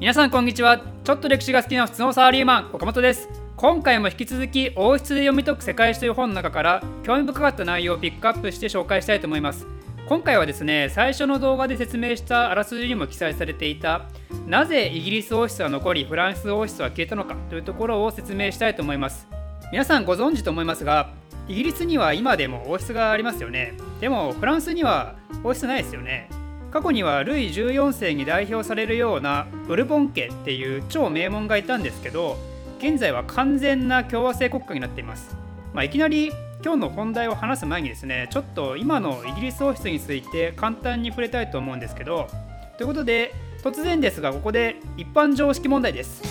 [0.00, 0.80] 皆さんこんにちは。
[1.02, 3.28] ちょっと歴史が好きな普通のサラリーマン岡本です。
[3.56, 9.66] 今回も引き続き王室で読み解く世界史という本の中から興味深かった内容をピックアップして紹介したいと思います。
[10.06, 14.06] 今回はですね最初の動画で説明したあらすじにも記載されていた
[14.46, 19.26] なぜイギリス王室は残りフランス王室は消えたのかというところを説明したいと思います。
[19.72, 21.10] 皆さんご存知と思いますが
[21.48, 23.74] イギリスには今でも王室がありますよね。
[24.00, 26.30] でもフランスには王室ないですよね。
[26.70, 32.36] 過去にはルイ14世に代表されるようなブルボン家っていう超名門がいたんですけど
[32.78, 35.34] 現在は完全な共和制国家になっています、
[35.72, 36.30] まあ、いきなり
[36.62, 42.28] 今日の本題を話す前にですねちょっと今のイギリス王室について簡単に触れたいと思うんですけど
[42.76, 43.32] ということで
[43.62, 46.22] 突然ですがここで一般常識問題です。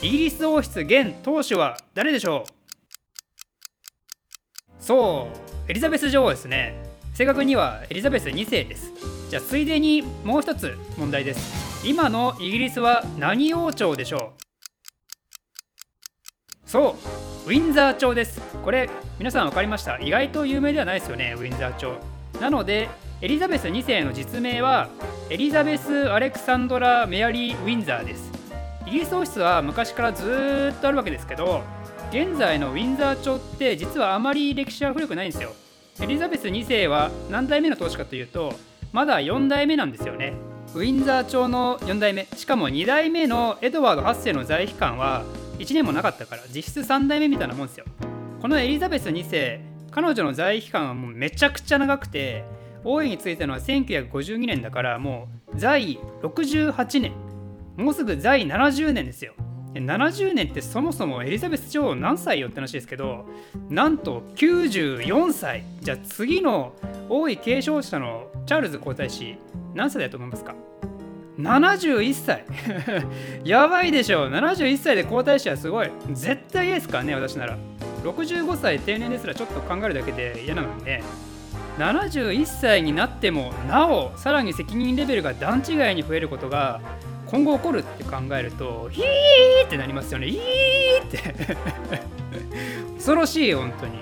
[0.00, 2.50] イギリス王室現当主は誰でしょう？
[4.78, 5.28] そ
[5.66, 6.76] うエリザベス女王ですね。
[7.14, 8.92] 正確にはエリザベス2世です。
[9.28, 11.86] じゃあついでにもう一つ問題です。
[11.86, 14.42] 今のイギリスは何王朝でしょう？
[16.64, 16.96] そ
[17.46, 18.40] うウィンザー朝です。
[18.64, 19.98] これ皆さん分かりました？
[19.98, 21.98] 意外と有名ではないですよねウィンザー朝。
[22.40, 22.88] なので
[23.20, 24.88] エリザベス2世の実名は
[25.28, 28.32] エリザベス・アレクサンドラ・メアリー・ウィンザーです。
[28.86, 31.62] イギリス王室は昔からずっとあるわけですけど
[32.10, 35.52] 現在のウィンザー朝って実はあまり歴史は古くないんですよ。
[36.00, 38.54] エリザベス2世は何代目の当主かというと
[38.92, 40.32] まだ4代目なんですよね。
[40.74, 42.26] ウィンザー朝の4代目。
[42.36, 45.24] しかも2代目のエドワード8世の在位期間は
[45.58, 47.84] 1年もなかったから実質3代目みたいなもんですよ。
[48.40, 52.44] このエリザベス2世彼女の在位期間はもうめちゃくちゃ長くて
[52.84, 57.12] 王位についたのは1952年だからもう在位68年。
[57.76, 59.34] もうすぐ在位70年ですよ。
[59.74, 63.26] 70年ってそもそもエリザベス女王何歳よって話ですけど
[63.68, 65.64] なんと94歳。
[65.80, 66.72] じゃあ次の
[67.08, 69.36] 王位継承者のチャールズ皇太子
[69.74, 70.54] 何歳だと思いますか
[71.38, 72.44] ？71歳。
[73.44, 75.90] やばいでしょ71歳で皇太子はすごい。
[76.12, 77.56] 絶対嫌ですからね私なら。
[78.02, 81.02] 65歳定年ですらちょっと考えるだけで嫌なのにね
[81.78, 86.80] 71歳になってもなおさらに責任レベルが段違いに増えることが
[87.30, 90.28] 今後起こるって考えるとヒーってなりますよね。
[90.28, 91.56] ヒーって。
[92.96, 93.98] 恐ろしい本当に。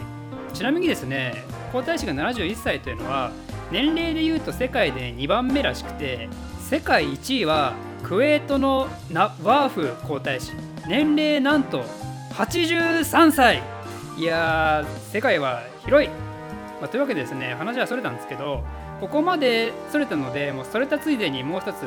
[0.55, 3.31] ちなみにですね皇太子が71歳というのは
[3.71, 6.29] 年齢でいうと世界で2番目らしくて
[6.61, 10.53] 世界1位はクウェートのナワーフ皇太子。
[10.89, 11.85] 年齢なんと
[12.35, 13.63] 83歳。
[14.17, 14.83] いや
[15.13, 16.09] 世界は広い、
[16.81, 18.65] まあ、というわけでですね話はそれたんですけど
[18.99, 21.87] ここまでそれたのでもうそれたついでにもう一つ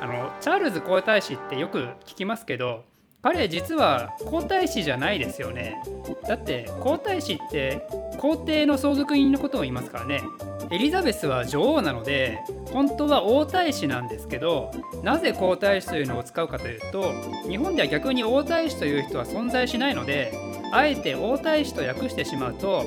[0.00, 2.84] あのチャールズ皇太子ってよく聞きますけど
[3.22, 5.82] 彼実は皇太子じゃないですよね。
[6.28, 10.22] だって皇太子って皇帝の相続人のことを言いますからね。
[10.70, 12.38] エリザベスは女王なので
[12.72, 14.70] 本当は王太子なんですけど
[15.02, 17.12] なぜ皇太子というのを使うかというと
[17.48, 20.32] 日本では逆に王太子という人は存在しないので
[20.72, 22.84] あえて王太子と訳してしまうと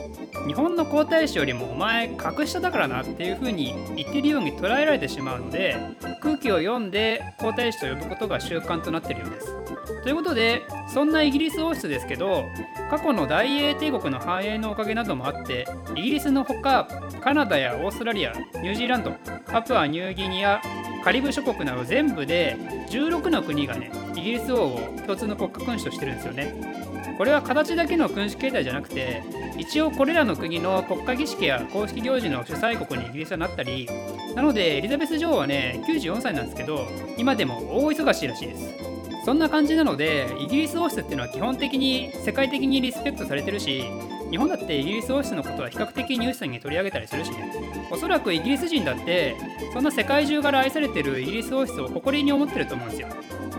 [0.47, 5.77] 日本の皇太子よりもお前格下だからなっていう風に言ってるように捉えられてしまうので
[6.21, 9.59] 空気を読んで皇太子と呼ぶことが習慣となっているようです。
[10.03, 12.45] ということでそんなイギリス王室ですけど
[12.89, 16.87] 過去の大英帝国の繁栄のおかげなどもあってイギリスのほか
[17.21, 19.11] カナダやオーストラリアニュージーランド
[19.45, 20.61] パプアニューギニア
[21.03, 22.57] カリブ諸国など全部で
[22.89, 29.23] 16の国がねイギリス王を共通の国家君主としてるんですよねこれは形だけの君主形態じゃなくて
[29.59, 33.87] 一応これらの国の国家儀式や公式行事の主催国にイギリスはなったり
[34.35, 36.87] なのでエリザベス女王はね94歳なんですけど
[37.17, 38.99] 今でも大忙しいらしいです。
[39.25, 43.83] そんな感じなのでイギリス王室っていうのは基本的に世界的にリスペクトされてるし
[44.31, 47.51] 日本だってイギリス王室のことは比較的ニュースに取り上げたりするしね
[47.91, 49.35] おそらくイギリス人だって
[49.73, 53.07] そんな世界中から愛されてるイギリス王室を誇りに思ってると思うんですよ。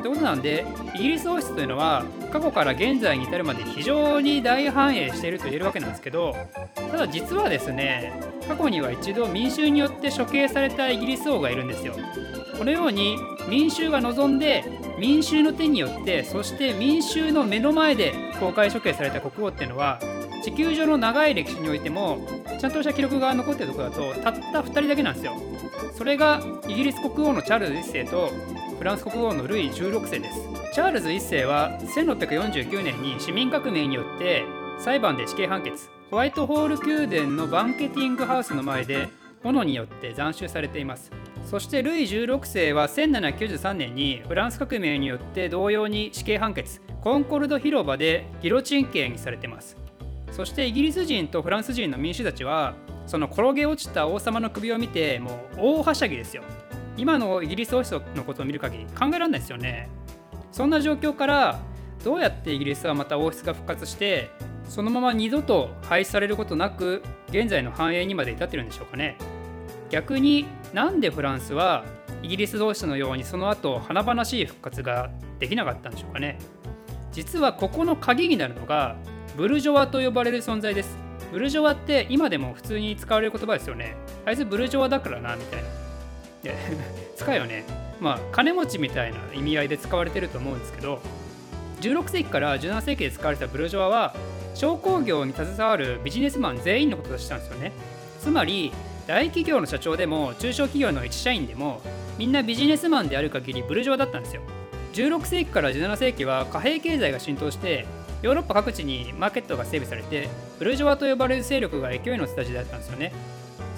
[0.01, 6.35] ってことなんでイギリス王室というのは過去から現在に至るまで非常に大繁栄していると言えるわけなんですけど
[6.75, 8.13] ただ実はですね
[8.49, 11.95] 過去には一度民衆によって処刑されたイギリス王がいるんですよ。
[12.59, 13.17] このように
[13.49, 14.63] 民衆が望んで
[14.99, 19.99] 民衆の手によってそして民衆の目の前で公開処刑された国王っていうのは
[20.45, 22.19] 地球上の長い歴史においても
[22.61, 25.37] ちゃんとした記録が残ってるところだとたった2人だけなんですよ。
[25.97, 28.31] それがイギリス国王のチャールズ1世と
[28.81, 30.41] フランス国王のルイ16世です。
[30.73, 34.43] チャールズ1世は1649年に市民革命によって
[34.79, 35.91] 裁判で死刑判決。
[36.11, 39.11] ホワイトホール宮殿のバンケティングハウスの前で
[39.45, 41.11] 斧によって斬首されています。
[41.45, 46.81] そしてルイ16世は1793年にフランス革命によって同様に死刑判決。
[47.03, 49.77] コンコルド広場でギロチン刑にされています。
[50.33, 56.43] そしてイギリス人とフランス人の民主たちはその転げ落ちた王様の首を見てもう大はしゃぎですよ。
[56.97, 59.89] 今のイギリス王室のことを見る限り考えられないですよね。
[60.53, 61.61] そんな状況から
[62.05, 64.31] どうやってイギリスはまた王室が復活して
[64.69, 69.17] そのまま二度と廃止されることなく現在の繁栄にまで至ってるんでしょうかね。
[69.91, 71.85] 逆になんでフランスは
[72.23, 76.39] イギリス同士のようにその後華々しい復活ができなかったんでしょうかね。
[77.13, 78.97] 実はここの鍵になるのが
[79.37, 80.97] ブルジョワと呼ばれる存在です。
[81.33, 83.97] ブルジョワって今でも普通に使われる言葉ですよね。
[84.25, 85.80] あいつブルジョワだからなみたいな。
[87.17, 87.65] 使うよね。
[88.01, 91.01] まあ金持ちみたいな意味合いで使われてると思うんですけど
[91.83, 94.15] 16世紀から17世紀で使われたブルジョワは
[94.55, 97.73] 商工業に携わるビジネスマン全員のことをしたんですよね。
[98.21, 98.73] つまり
[99.07, 101.81] 大企業の社長でも中小企業の一社員でも
[102.19, 104.43] みんなビジネスマンである限りブルジョワだったんですよ。
[104.93, 107.87] 16世紀から17世紀は貨幣経済が浸透して
[108.23, 110.29] ヨーロッパ各地にマーケットが整備されて
[110.59, 113.13] ブルジョワと呼ばれる勢力が勢いのつた時代だったんですよね。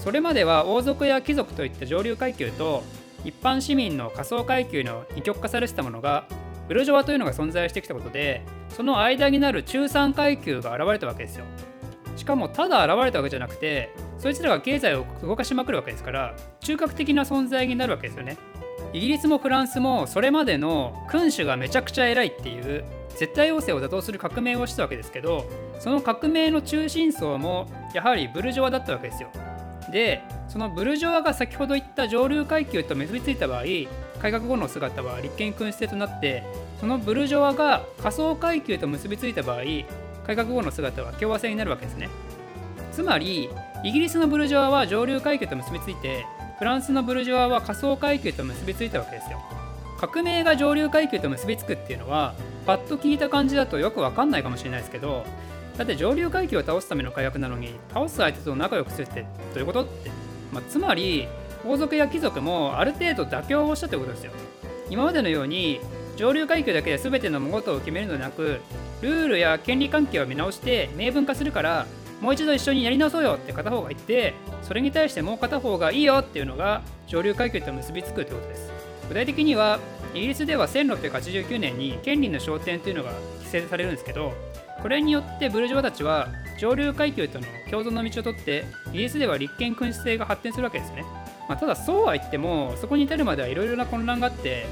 [0.02, 2.82] それまでは王族や貴族といった上流階級と
[3.24, 6.26] 一般市民の仮想階級の二極化されてたものが
[6.66, 11.44] ブルジョワというのが存在してきたことでその間になる中産階級が現れたわけですよ。
[12.16, 18.36] しかもただ現れたわけじゃなくてそいつらが経済を動かしまくるわけですから中核的な存在になるわけですよね。
[18.92, 25.46] イギリスもフランスもそれまでの君主がめちゃくちゃ偉いっていう絶対要請を打倒する革命をしたわけですけど
[25.78, 29.30] その革命の中心層もやはりブルジョワだったわけですよ。
[29.92, 33.62] でそのブルジョワが先ほど言った上流階級と結びついた場合
[34.20, 36.42] 改革後の姿は立憲君主制となって
[36.80, 39.62] そのブルジョワが仮想階級と結びついた場合
[40.24, 42.08] 改革後の姿は共和制になるわけですね。
[42.92, 43.48] つまり
[43.84, 46.24] イギリスのブルジョワは上流階級と結びついて
[46.58, 49.42] フランスのブルジョワは仮想階級と結びついたわけですよ。
[49.98, 52.34] 革命が上流階級と結びつくっていうのは
[52.66, 55.24] パッと聞いた感じだとよくわかんないかもしれないですけど
[55.76, 59.26] だって上流階級を倒すための改革なのに倒す相手と仲良くするってど
[59.56, 60.10] ういうことって、
[60.52, 61.26] まあ、つまり
[61.66, 64.32] 王族や貴族もある程度妥協をしたということですよ。
[64.90, 65.80] 今までのように
[66.16, 68.60] 上流階級だけで全ての物事を決めるのではなく
[69.00, 71.86] ルールや権利関係を見直して明文化するから
[72.20, 78.72] もう一度一緒にやり直そうよって片方が言ってそれに対してもう片方がいいよっていうのが上流階級と結びつくということです。
[79.08, 79.80] 具体的には
[80.14, 84.32] イギリスでは1689年に権利の昇天というのが規制されるんですけど
[84.82, 91.04] これによってブルジョワたちは上流階級との共存の道を取ってイギリスでは立憲君主制が発展するわけですね、
[91.48, 94.66] まあ、ただそうは言ってもそこに至るまではいろいろな混乱があって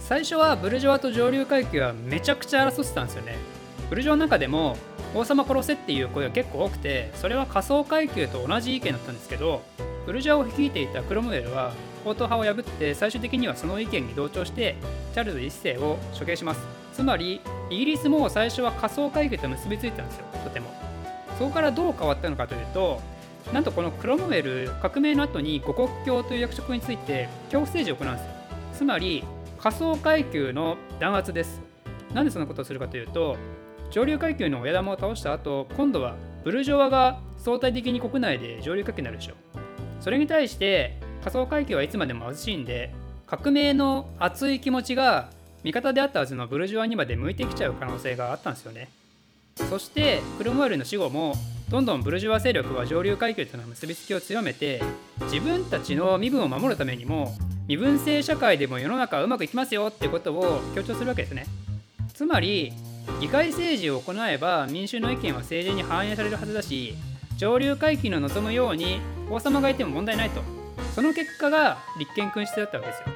[0.00, 3.34] 最初はブルジョワと上流階級はめちゃくちゃ争ってたんですよね。
[3.90, 4.76] ブルジョワの中でも
[5.14, 9.62] 王様殺せっていう声が結構多くてそれは仮想階級と同じ意見だったんですけど
[10.04, 11.72] ブルジョアを率いていたクロムウェルは
[12.04, 14.76] 高等派を破って最終的にはその意見に同調して
[15.12, 16.85] チャールズ1世を処刑します。
[16.96, 20.24] つまりイギリスも最初は仮想階級と結びついたんですよ。
[20.42, 20.70] とても。
[21.38, 23.02] そこからどう変わったのかというと
[23.52, 28.32] なんとこのクロムウェル革命の後に五国教という役職について恐怖政治を行うんですよ。
[28.72, 29.22] つまり
[29.58, 31.60] 仮想階級の弾圧です。
[32.14, 33.36] なんでそんなことをするかというと
[33.90, 36.14] 上流階級の親玉を倒した後今度は
[36.44, 39.34] ブルジョワが相対的に国内で上流階級になるでしょ。
[40.00, 42.94] それに対して仮想階級はいつまでも貧しいんで
[43.26, 45.28] 革命の熱い気持ちが
[45.66, 48.88] 味方であったはずのブルジョワにまで向いてきちゃう可能性があったんですよね
[49.68, 51.34] そしてクロムワールの死後も
[51.68, 54.80] どんどんブルジョワ勢力は上流階級との結びつきを強めて
[55.22, 57.34] 自分たちの身分を守るためにも
[57.66, 61.46] 身分制社会でも世の中はうまくいきますよってことを強調するわけですね
[62.14, 62.72] つまり
[63.20, 66.94] 議会政治を行えば民衆の意見は政治に反映されるはずだし
[67.36, 70.42] 上流階級の望むように王様がいても問題ないと
[70.94, 73.15] その結果が立憲君主制だったわけですよ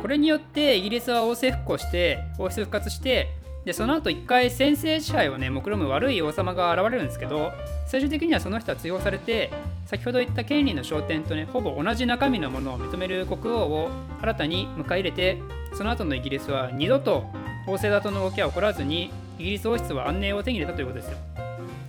[0.00, 3.28] これによってイギリスは王政復興して王室復活して
[3.64, 7.52] でその後一回先制支配をね目論む悪い王様が現れるんですけど
[7.86, 9.50] 最終的にはその人は追放されて
[9.86, 13.90] 先ほど言った権利の昇天とねほぼ同じ中身のものを認める国王を
[14.22, 15.38] 新たに迎え入れて
[15.74, 17.26] その後のイギリスは二度と
[17.66, 21.18] 王政だとの動きは起こらずにイギリス王室は安寧を手に入れたということですよ。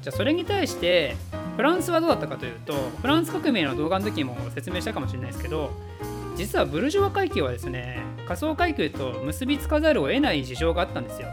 [0.02, 1.16] じゃあそれに対して
[1.56, 5.72] フランスはどうだったかというとフランス革命の動画の時も説明したかもしれないですけど
[6.42, 11.28] 実はブルジョワ階級はですね仮想階級と結びつかざるを得ない事情があったんですよ。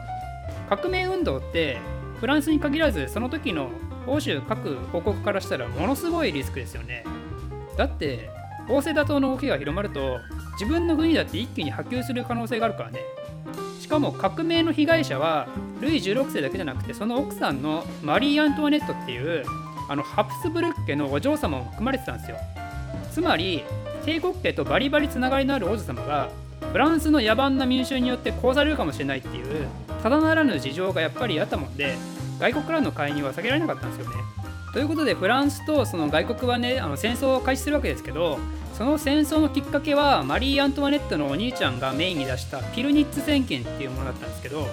[0.69, 1.79] 革命運動って
[2.21, 3.71] フランスに限らずその時の
[4.07, 7.05] 欧州各報告からしたらものすごいリスクですよね。
[7.79, 8.29] だって
[8.69, 10.19] 王政打倒の動きが広まると
[10.61, 13.00] 自分の国だって一気に波及する可能性があるからね。
[13.81, 15.49] しかも革命の被害者は
[15.81, 19.43] ルイ16世だけじゃなくてその奥さんのマリー・アントワネットっていう
[19.88, 22.37] あのハプスブルク家のお嬢様も含まれてたんですよ。
[23.11, 23.65] つまり
[24.09, 26.31] 帝国家とバリバリつながりのある王子様が
[26.73, 29.69] フランスの野蛮な民衆によって殺されるかもしれないっていう
[30.03, 31.95] ただならぬ事情がやっぱりあったもんで
[32.41, 34.17] 外国からの介入は避けられなかったんですよね。
[34.73, 38.38] ということでフランスとその外国はねあの戦争を開始するわけですけど
[38.73, 44.67] その戦争のきっかけはマリー・アントワネットのお兄ちゃんがメインに出したピルニッツ宣言っていうものだったんですけど、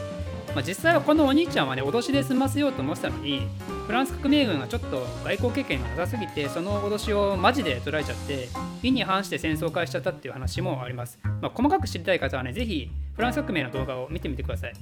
[0.56, 3.46] まあ、実際はこのお兄ちゃんはね脅しで済ませようと思ってたのに
[3.86, 8.48] フランス革命軍がちょっと外交経験がなさすぎてその脅しをマジで捉えちゃって
[8.82, 14.74] 意に反して戦争を開始しちゃったっていう話もあります、まあ、細かく知りたい方はね是非フランス革命の動画を見てみてください。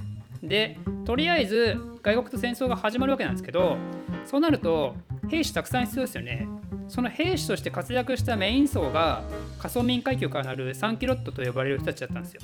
[0.44, 3.78] でとりあえず外国と戦争が始まるわけなんですけど
[4.26, 4.96] そうなると
[5.30, 6.48] 兵士たくさん必要ですよね。
[6.90, 9.24] その兵士として活躍したメイン層が
[9.58, 12.42] 仮想民階級からなるサンキロットと呼ばれる人たちだったんですよ。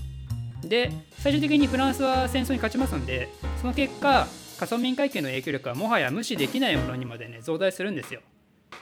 [0.63, 3.29] で最終的にフランスは戦争に勝ちますんで
[3.61, 4.27] その結果
[4.59, 8.21] 仮想民階級の影響力はもはや無視できないものにまでね増大するんですよ。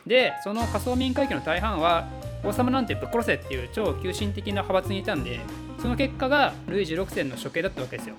[0.06, 2.08] でその仮想民階級の大半は
[2.44, 5.40] 王様なんてぶっ殺せっていう超急進的な派閥にいたんで
[5.82, 8.16] その結果がルイ16世の処刑だったわけですよ。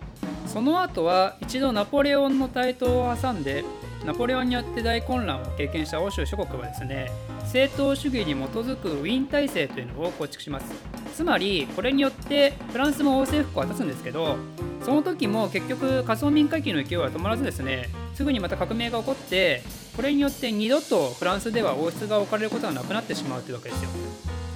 [0.47, 3.65] その後は一度ナポレオンの台頭を挟んで
[4.07, 7.11] ナポレオンによって大混乱を経験した欧州諸国はですね
[7.49, 10.67] 政党主義に基づくウィーン体制というのを構築します。
[11.15, 14.37] つまりこれによってフランスも王政復古を果たすんですけど
[14.85, 19.63] その時も結局仮想民会期の勢いは止まらずですねすぐにまた革命が起こって
[19.97, 23.91] これによって二度とフランスでは王室が置かれることがなくなってしまうというわけですよ。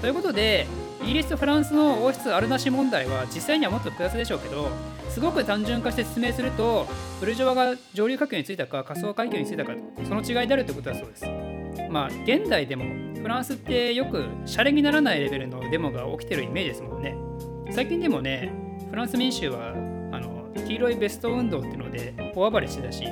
[0.01, 0.69] ということで
[1.03, 4.69] イギリスとフランスの王室あるなし問題は実際にはもっと複雑でしょうけど
[5.11, 6.87] すごく単純化して説明すると
[7.19, 9.73] ブルジョワが上流階級についたか仮想階級についたか
[10.05, 11.52] その違いであるということだそうです。
[11.93, 12.85] まあ現代でも
[13.21, 17.17] フランスってよくシャレにならないレベルのデモが起きてるイメージですもんね。
[17.71, 18.53] 最近でもね
[18.91, 19.69] フランス民衆は
[20.13, 23.07] あの黄色いベスト運動っていうので大暴れしてたし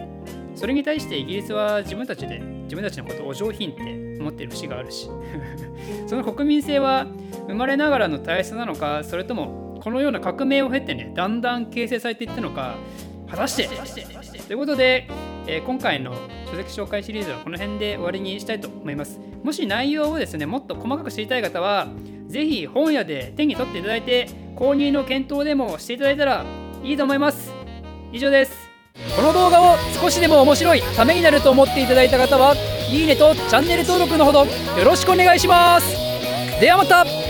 [0.54, 5.08] それに対してイギリスは自分たちで自分たちのことをお上品って思ってる節があるし
[6.06, 7.06] その国民性は
[7.46, 12.76] 生まれながらの体質なのかそれともこのような革命を経てねだんだん形成されていったのか
[13.30, 13.68] 果たして
[14.46, 15.06] ということで、
[15.52, 16.14] えー、今回の
[16.48, 19.18] 書籍紹介シリーズはこの辺で終わりにしたいと思います。
[19.42, 21.88] もし内容をですねもっと細かく知りたい方は
[22.28, 26.44] 是非本屋で手に取っていただいて購入の検討でもしていただいたら
[26.84, 27.52] いいと思います。
[28.12, 28.70] 以上です。
[29.16, 32.54] この動画を少しでも面白いためになると思っていただいた方は
[32.88, 34.46] いいねとチャンネル登録のほどよ
[34.84, 35.96] ろしくお願いします。
[36.60, 37.29] ではまた。